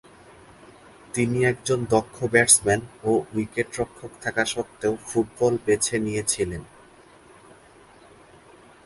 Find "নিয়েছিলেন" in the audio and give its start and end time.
5.99-6.63